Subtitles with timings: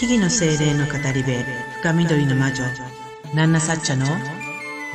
[0.00, 1.30] 木々の精霊の語り部
[1.82, 2.64] 深緑の魔女
[3.34, 4.06] ナンナサッチャの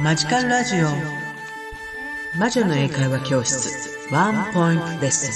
[0.02, 0.88] マジカルラジオ。
[2.40, 5.30] 魔女の英会話教室ワンポイントレッス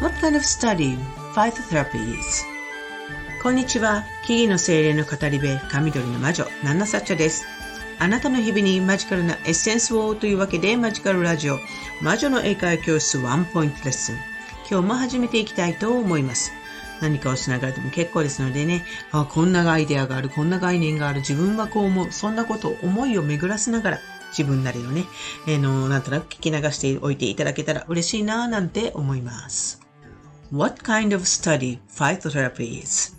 [0.00, 0.04] ン。
[0.04, 0.98] What kind of study
[1.32, 2.44] phytotherapy is?
[3.40, 7.46] こんにちは木々の精霊の語り部深緑の魔女ナンナサッチャです。
[8.00, 11.60] あなたの日々にマジカルなエッセンスをというわけでマジカルラジオ
[12.02, 14.16] 魔女の英会話教室ワンポイントレッスン。
[14.68, 16.52] 今日も始めていきたいと思います。
[17.00, 25.04] 何かをしながらでも結構ですのでね、あこんなアイデアがある、こんな概念がある、自分はこう思う、そんなことを思いを巡らせながら、自分なりのね、
[25.46, 29.80] えー、の、なんとなく聞き流しておいていただけたら嬉しいなぁなんて思います。
[30.52, 33.16] What kind of study phytotherapy is?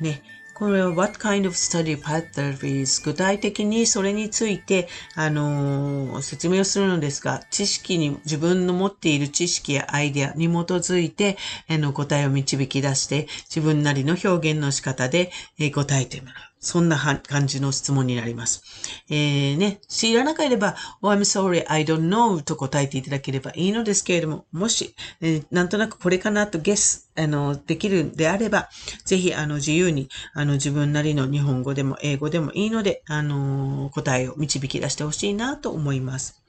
[0.00, 0.22] ね、
[0.60, 3.00] これは What kind of study path therapy is?
[3.02, 16.49] 具体的にそれについて、あの、説明をするのですが、知識に、自分の持っている知識やアイデアに基づいて、あの、答えを導き出して、自分なりの表現の仕方で、え答えてもらう。
[16.60, 18.62] そんな感じの質問になります。
[19.08, 28.68] えー、ね、知らなければ、Oh, I'm sorry, I don't know と答えていただければいいのですけれども、もし、えー、なんとなくこれかなとゲス、あの、できるんであれば、
[29.06, 36.42] ぜひ、あの、自由に、あの、自分なりの日本語でも英語でもいいので、あの、答えを導き出してほしいなと思います。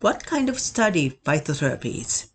[0.00, 2.29] What kind of study phytotherapy is?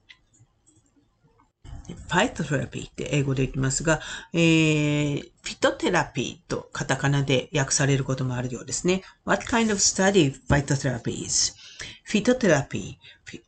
[2.08, 4.00] phytotherapy って英語で言ってますが、
[4.34, 9.04] えー、フィトテラピーとカタカナで訳されることもあるようですね。
[9.26, 11.54] What kind of study phytotherapy is?
[12.04, 13.00] フィトテラピ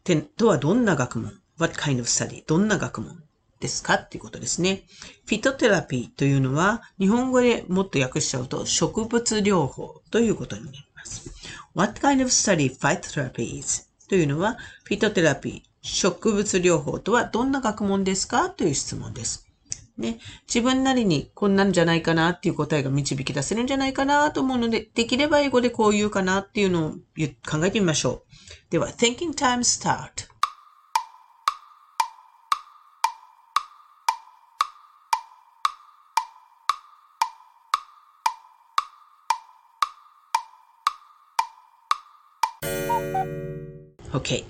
[0.05, 2.43] ーとはどんな学問 ?What kind of study?
[2.45, 3.23] どんな学問
[3.59, 4.83] ですかっていうことですね。
[5.25, 11.31] フィトテラピーというのは、日本語でもっと訳しちゃうと、植物療法ということになります。
[11.73, 13.87] What kind of study phytotherapy is?
[14.09, 18.49] というのは、フィトテラピー、植物療法とはどんな学問ですか？
[18.49, 19.47] という質問です。
[19.97, 28.21] ね、自分なりにこんなんじゃないかなっていう答えが導き出せるんじゃないかなと思うので、できれば英語でこう言うかなっていうのを考えてみましょう。
[28.69, 30.36] では、Thinking Time Start。
[44.13, 44.45] Okay.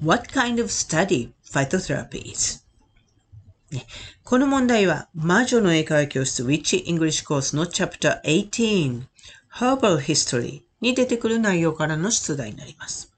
[0.00, 2.64] What kind of study phytotherapy is?
[3.70, 3.86] ね、
[4.24, 9.02] この問題は魔女の英会話教室 Witch English Course の Chapter 18
[9.54, 13.12] Herbal History に出てくる内容からの出題になります。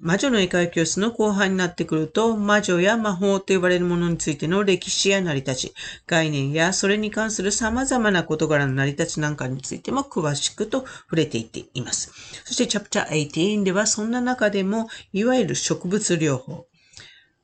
[0.00, 5.74] 魔女の英会話教室の後半になってくると、魔女や魔法と呼ばれるものについての歴史や成り立ち、
[6.06, 12.12] 概念やそれに関する様々な事柄の成り立ちなんかについても詳しくと触れていっています。
[12.44, 16.66] そしてチャプター18ではそんな中でも、いわゆる植物療法、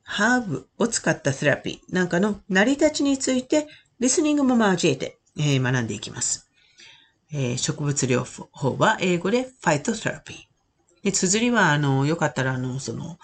[0.03, 3.67] ハーブを使ったセラピーなんかの成り立ちについて、
[3.99, 6.47] リスニングも交えて、えー、学んでいきます。
[7.33, 10.52] えー、植物療法は英語で phytotherapy。
[11.03, 13.17] で、綴りは、あの、よかったら、あの、その、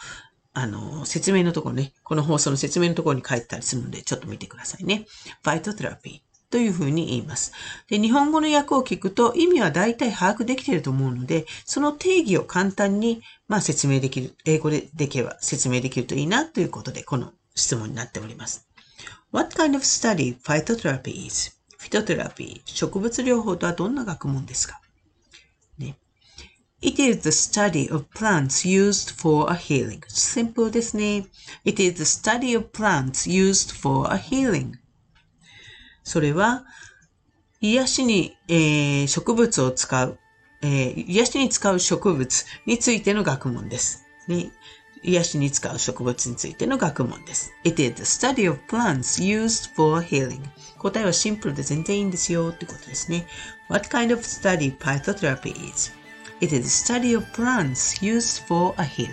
[0.54, 5.06] あの、説明のところね、この放送の説明のところに書いてたりするので、ちょっと見てくださいね。
[5.44, 7.54] phytotherapy というふうに言います。
[7.88, 18.68] で、日本語の訳を聞くと意味は大体把握できていると思うので、その定義を簡単に、まあ、説明できる、英語でできれば説明できるといいなということで、この質問になっております。
[19.32, 21.52] What kind of study phytotherapy is?
[21.78, 24.82] フィトテラピー、植物療法とはどんな学問ですか？
[26.82, 30.02] It is the study of plants used for a healing.
[30.08, 31.26] Simple ですね。
[31.66, 34.76] It is the study of plants used for a healing.
[36.04, 36.64] それは、
[37.60, 40.18] 癒しに、えー、植物を使う、
[40.62, 44.06] えー、癒しに使う植物についての学問です。
[44.30, 44.54] ね、
[45.04, 47.52] 癒しに使う植物についての学問です。
[47.66, 50.40] It is the study of plants used for healing.
[50.78, 53.28] 答えはシンプルで全然いいんですよってことですね。
[53.68, 55.99] What kind of study phytotherapy is?
[56.42, 59.10] It is study of plants used for a healing.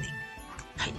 [0.77, 0.95] はい。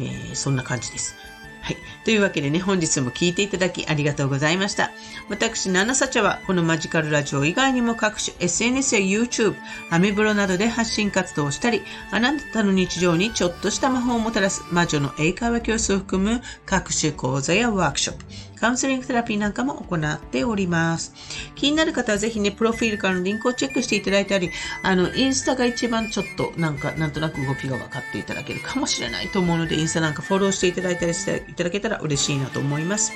[0.00, 1.16] えー、そんな感じです。
[1.62, 1.76] はい。
[2.04, 4.90] というわけでね、本日も聞いていただきありがとうございました。
[5.28, 9.54] 私、ナナサチャは、このマジカルラジオ以外にも各種 SNS や YouTube、
[9.90, 18.24] アメブロなどで発信活動をしたり、あなたの日常にちょっとした魔法をもたらす魔女の英会話教室を含む各種講座やワークショップ、
[18.62, 21.12] カウンセリングテラピーなんかも行っております。
[21.56, 24.52] 気になる方はぜひね、プロフィールからのリンクをチェックしていただいたり、
[24.84, 33.12] あの、インスタが一番ちょっとなんか、なんとなく動きが分かっていただけるかもしれないと思うので、インスタなんかフォローしていただいたりしていただけたら嬉しいなと思います。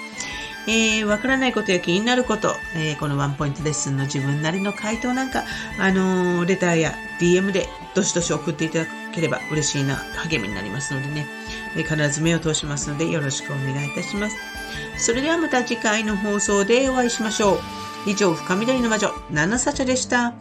[0.67, 5.45] えー、わからないことや気になること、えー、このワンポイントレッスンの自分なりの回答なんか、
[5.79, 11.29] あのー、レターや DM でどしどし送っていただければ嬉しいな、励みになりますのでね、
[11.77, 14.56] えー、必ず目を通しますのでよろしくお願いいたします。
[14.99, 17.61] それではまた次回の放送でお会いしましょう。
[18.07, 20.35] 以上、深緑の魔女、ナナサチャでした。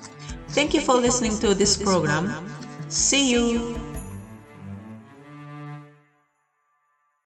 [0.49, 2.31] Thank you for listening to this program.
[2.89, 3.84] See you!